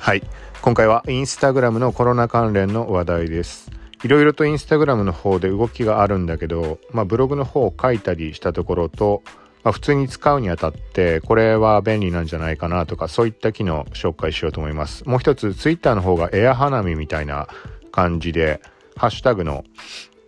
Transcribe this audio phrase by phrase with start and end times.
[0.00, 0.22] はい。
[0.62, 3.70] 今回はインスタグラムのコロナ関連の話題です。
[4.02, 9.22] いろいろとインスタグラムの方で動きがあるんだけど、まあ、ブログの方を書いたりしたところと、
[9.62, 15.06] まあ、普通に使うにあたってこれは便利なんじゃないかなとかそういった機能紹介しようと思います。
[15.06, 17.46] もう一つツイッターの方がエア花見みたいな
[17.92, 18.62] 感じで
[18.96, 19.64] ハッシュタグの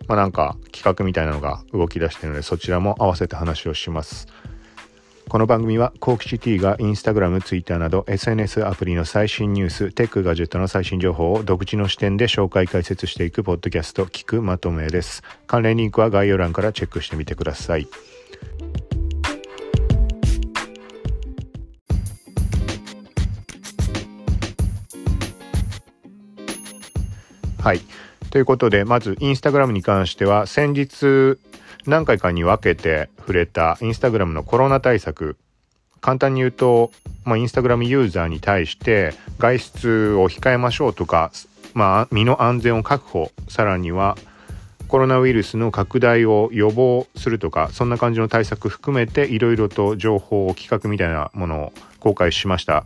[0.07, 4.27] まあ、なんか企画みたいなのが動き出してるのでそちらも合わせて話をします。
[5.29, 15.23] この番組はコークシティがインスタグラム、ツイッターなど SNS アプリの最新ニュース、テック、ガジェットの最新情報を独自の視点で紹介解説していくポッドキャスト、聞くまとめです。
[15.47, 17.87] 関連リンクは概要欄からチェックしてみてください。
[27.59, 27.81] はい。
[28.29, 31.37] ということで、まずインスタグラムに関しては先日
[31.85, 35.37] 何回かに分けて触れたインスタグラムのコロナ対策
[36.01, 36.91] 簡単に言うと、
[37.23, 41.31] まあ、インスタグラムユーザーに対して外出を控えましょうとか、
[41.73, 44.17] まあ、身の安全を確保さらには
[44.89, 52.83] コロナウイルスの拡大を予防するとかそんな感じの対策含めていろいろと情報を企画みたいなものを公開しました。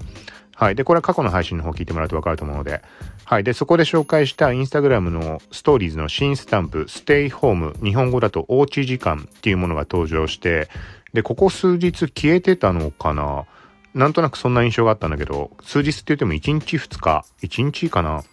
[0.59, 0.75] はい。
[0.75, 2.81] で、これは過去の配信の方聞いてもらうと分かると思うので、
[3.25, 3.43] はい。
[3.43, 10.67] で、そこで紹介したインスタグラムのストーリーズの新スタンプ、ステイホーム、日本語だとおうち時間っていうものが登場して、
[11.13, 13.45] で、ここ数日消えてたのかな？
[13.93, 18.23] なんとなくそんな印象があったんだけど、数日って言っても1日2日、1日かな？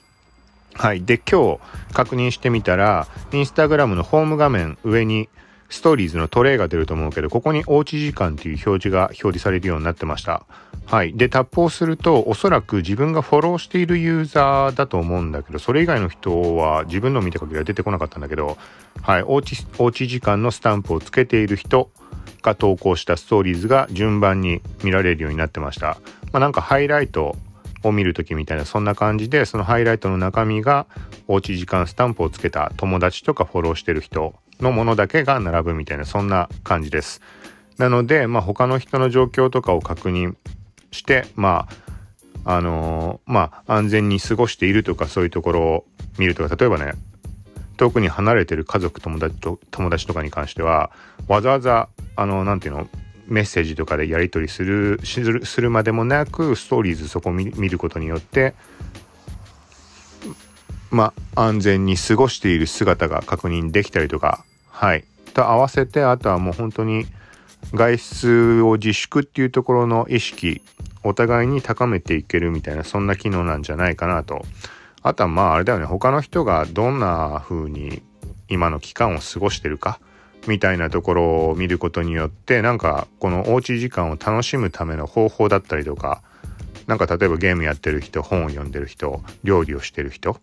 [0.72, 1.04] はい。
[1.04, 1.60] で、今日
[1.92, 5.28] 確認してみたら、インスタグラムのホーム画面上に
[5.68, 10.44] ストーリーズのトレイが出ると思うけど、ここにおうち時間っていう表示が表示されるようになってました。
[10.86, 11.14] はい。
[11.14, 18.58] で、タップをすると、おそらく自分がフォローしているユーザーだと思うんだけど、それ以外の人は自分の見た限りは出てこなかったんだけど、
[19.02, 19.22] はい。
[19.26, 21.90] おうち、おうち時間のスタンプをつけている人
[22.42, 25.98] が投稿したストーリーズが順番に見られるようになってました。
[26.32, 27.34] まあ、なんかハイライト
[27.82, 30.86] を見るときみたいな、そんな感じで、そのハイライトの中身が、
[31.26, 37.22] おうち時間スタンプをつけた友達とかフォローしてる人のものだけが並ぶみたいな、そんな感じです。
[37.78, 40.34] なので、まあ、他の人の状況とかを確認
[40.94, 41.68] して、ま
[42.44, 45.84] あ、あのー、まあ、安全に過ごしているとかそういうところを
[46.18, 46.92] 見るとか、例えばね、
[47.76, 50.90] 遠くに離れてる家族友達と友達とかに関しては
[51.26, 52.88] わざわざあの何ていうの
[53.26, 58.54] メッセージとかでやり取りするするするまでもなくストーリーズそこを見ることによって
[60.90, 65.04] まあ安全に過ごしている姿が確認できたりとかはい。
[65.32, 67.06] と合わせてあとはもう本当に
[67.72, 70.62] 外出を自粛っていうところの意識
[71.04, 74.42] お互いに高めていけるみたいなそんな機能なんじゃないかなと。
[75.02, 75.84] あとはまああれだよね。
[75.84, 78.02] 他の人がどんな風に
[78.48, 80.00] 今の期間を過ごしてるか
[80.46, 86.22] みたいなところを見ることによってなんかこのおうち時間を楽しむための方法だったりとか
[86.86, 90.38] なんか例えばゲームやってる人本を読んでる人料理をしてる人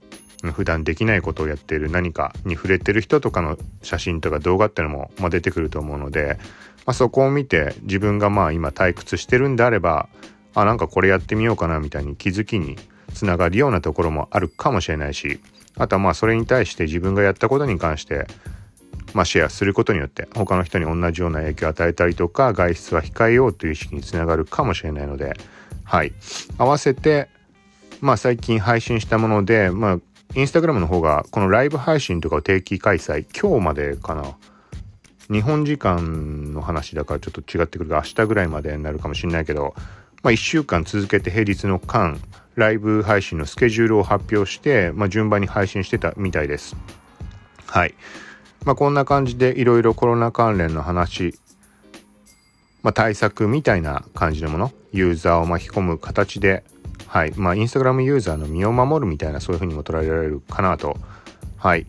[0.53, 6.39] 普段できないことをやってる何かに触れてる人とかの写真とか動画ってのも、出てくると思うので、
[6.87, 10.09] まあ、そこを見て自分がまあ今退屈してるんであれば
[10.53, 12.77] あなんかこれやってみようかなみたいに気づきに
[13.13, 15.39] つながるようなところもあるかもしれないし
[15.77, 18.27] あとはまあそれに対して自分がやったことに関して
[19.13, 25.33] まあ、シェアすることによって他の人に同じような影響を与えたりとか外出は控えようという意識につながるかもしれないので
[25.83, 26.13] はい。
[26.57, 27.29] 合わせて
[27.99, 29.99] まあ最近配信したものでまあ
[30.35, 34.23] インスタグラムの方がこのライブ配信とかを定期開催今日までかな。
[35.29, 39.75] 日本時間の話だからちょっと違ってくるが明日ぐらいまでになるかもしれないけど
[40.23, 42.19] まあ1週間続けて平日の間
[42.55, 46.75] ライブ配信のスケジュールを発表して、まあ、順番に配信してたみたいです。
[47.65, 47.93] はい。
[48.65, 51.39] まあ、こんな感じでいろいろコロナ関連の話、
[52.83, 56.63] まあ、対策みたいな感じのもの、ユーザーを巻き込む形で、
[57.07, 57.33] はい。
[57.35, 60.97] まあ、インスタグラムユーザーの身を守るみたいな、そういうふうにも捉えられるかなと、
[61.57, 61.87] はい。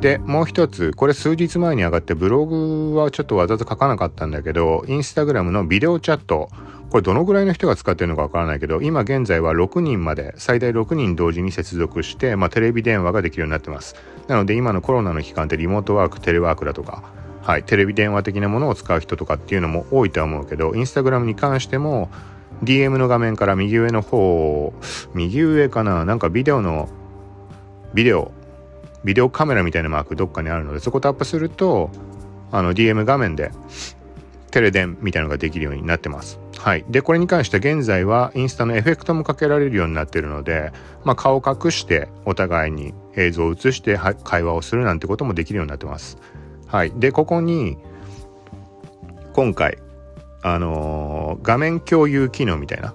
[0.00, 6.48] で、もう一つ、これ数日前に上がってブログはちょっとわざと書かなかったんだけど、インスタグラムのビデオチャット、
[6.88, 13.94] これどのぐらいの人が使ってるのかわからないけど、今現在は6人まで、最大6人同時に接続して、まあ、テレビ電話ができるようになってます。
[14.26, 17.02] なので今のコロナの期間ってリモートワーク、テレワークだとか、
[17.42, 22.10] はい、テレビ電話的なものを使う人とかっていうのも多いとは思うけど、インスタグラムに関しても、
[22.62, 24.72] DM の画面から右上の方、
[25.14, 26.88] 右上かななんかビデオの、
[27.94, 28.32] ビデオ、
[29.04, 31.90] ビデオカメラみたいなマークどっかにあるのでそこタップすると
[32.52, 33.50] あの DM 画面で
[34.50, 36.40] テレ電みたいなのができるようになってます。
[36.58, 36.84] はい。
[36.88, 40.72] で、これに関して現在はインスタのエフェクトもかけられるようになっているので、
[41.04, 46.18] まあ、顔隠してお互いに映像を映して会話をするなんてこともできるようになってます。
[46.66, 46.92] はい。
[46.96, 47.78] で、ここに、
[49.32, 49.78] 今回、
[50.42, 52.94] あのー、画面共有機能みたいな、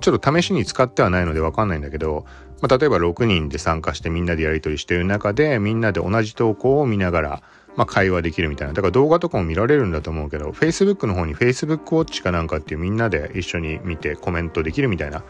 [0.00, 2.24] ちょっと試しに使ってはないのでわかんないんだけど、
[2.60, 7.42] まあ、例えば6人で参加してみんなでやり取りしている中で、みんなで同じ投稿を見ながら、
[7.76, 8.74] まあ、会話できるみたいな。
[8.74, 15.22] だから動画とかも見られるんだと思うけど、Facebook の方に Facebook Watch かなんかっていうみんなで一緒に見てコメントできるみたいな、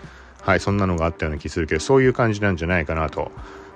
[0.42, 3.30] はい、そんなのがあったような気するけど、そういう感じなんじゃないかなと。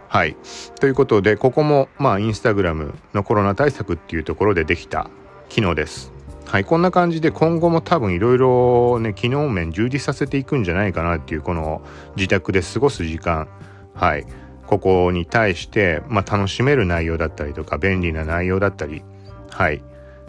[0.09, 0.37] はい。
[0.81, 5.11] ということで、ここも、まあ、インスタグラムのコロナ対策っていうところでできた
[5.49, 6.14] 機能です。
[6.47, 11.83] はい、こんな感じで今後も多分いろいろね、機能面充実させていくんじゃないかなっていう、この
[12.17, 13.49] 自宅で過ごす時間、
[13.95, 14.27] はい。
[14.67, 19.03] ここに対して、まあ、楽しめる内容だったりとか便利な内容だったり。
[19.51, 19.83] はい。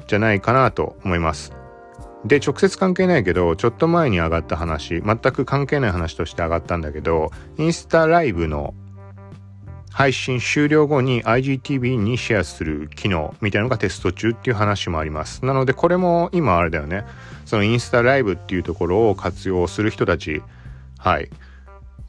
[0.07, 1.53] じゃないかなと思います。
[2.25, 7.29] で直接関係ないけどちょっと前に上がった話全く関係ない話として上がったんだけど
[7.59, 8.73] インスタライブの
[9.95, 15.45] 配信終了後に IGTV にシェアする機能みたいなのがテスト中っていう話もあります。
[15.45, 17.05] なのでこれも今あれだよね。
[17.45, 20.43] そのインスタライブっていうところを活用する人たち、
[20.97, 21.29] はい。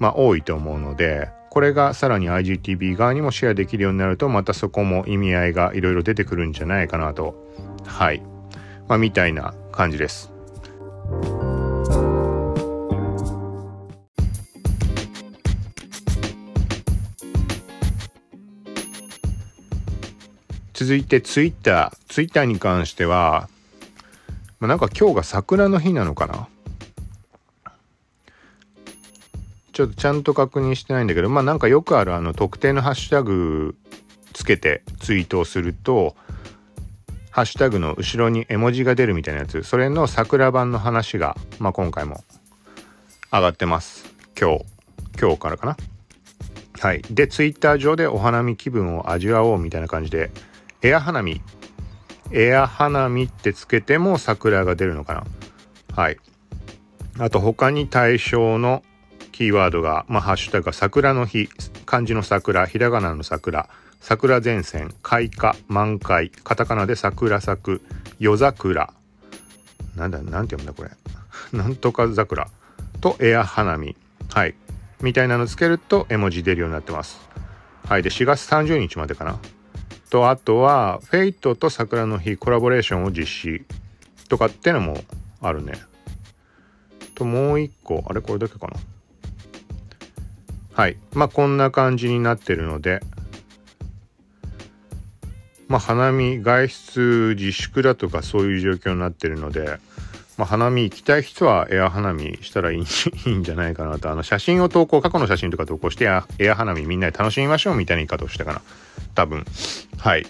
[0.01, 7.35] まあ多いと思うので、これがさらに IGTV 側にもシェアできるようになるとまたそこも意味合いがいろいろ出てくるんじゃないかなと
[7.87, 8.21] はい
[8.89, 10.33] まあみたいな感じです
[20.77, 23.49] 続いてツイッターツイッターに関しては、
[24.61, 26.49] まあ、なんか今日が桜の日なのかな？
[29.73, 33.75] ちょっとちゃんと確認してないんだけど、まあなんかよくあるあの特定のハッシュタグ
[34.35, 36.15] つけてツイートをすると、
[37.31, 42.23] ハッシュタグの後ろに絵文字が出るみたいなやつ、それの桜版の話が、まあ今回も
[43.33, 44.15] 上がってます。
[44.39, 44.65] 今日、
[45.19, 45.77] 今日からかな？
[46.81, 47.01] はい。
[47.11, 50.31] で、ツイッター上でお花見気分を味わおうみたいな感じで、
[50.87, 51.41] エア花見、
[52.31, 55.25] エア花見ってつけても桜が出るのかな。
[55.97, 56.19] はい。
[57.19, 58.85] あと他に対象の
[59.33, 61.49] キーワードが、まあ、ハッシュタグが桜の日、
[61.87, 63.69] 漢字の桜、ひらがなの桜、
[64.01, 67.83] 桜前線、開花、満開、カタカナで桜咲く、
[68.21, 68.95] 夜桜。
[69.97, 70.91] なんだ、なんて読むんだこれ。
[71.53, 72.47] なんとか桜
[73.01, 73.97] とエア花見。
[74.33, 74.55] はい。
[75.01, 77.21] みたいなのつけると絵文字出るようになってます。
[77.89, 78.05] はい。
[78.05, 79.41] で、4月30日までかな。
[80.11, 83.65] と、あとは、フェイトと桜の日コラボレーションを実施
[84.29, 84.99] とかってのも
[85.41, 85.75] あるね。
[87.15, 88.21] と、もう一個、あれ？
[88.21, 88.77] これだけかな。
[90.73, 90.97] はい。
[91.13, 93.01] まあ、こんな感じになってるので、
[95.69, 99.81] まあ、花見、外出自粛だとかそういう状況になってるので、
[100.37, 104.11] まあ、花見行きたい人はエア花見したらいいんじゃないかなと。
[104.11, 106.05] あの、写真を投稿、過去の写真とか投稿して
[106.39, 108.61] エア、花見みんなで楽しみましょうみたいな言い方をしたかな。
[109.15, 109.45] 多分。
[109.97, 110.27] はい。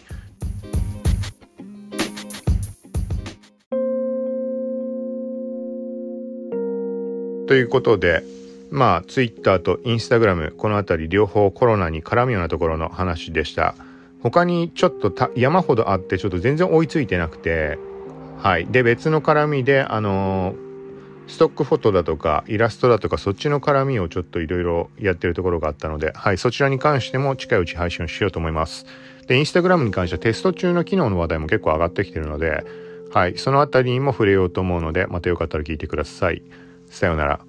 [7.48, 8.22] ということで、
[8.70, 13.74] まあ、ツイッターとインスタグラム、このあたり両方コロナに絡むようなところの話でした。
[14.22, 17.78] 他にちょっと山ほどあって、ちょっと全然追いついてなくて、
[18.38, 18.66] はい。
[18.66, 20.54] で、別の絡みで、あの、
[21.26, 26.38] ストックフォトだとか、イラストだとか、そっちの絡みをちょっといろいろやってるところがあったので、はい。
[26.38, 28.86] そちらに関しても近いうち配信をしようと思います。
[29.26, 32.64] で、インスタグラムに関してはテスト中の機能の話題も結構上がってきてるので、
[33.12, 33.38] はい。
[33.38, 36.42] その辺りにも触れようと思うので、またよかったら聞いてください。
[36.86, 37.45] さようなら。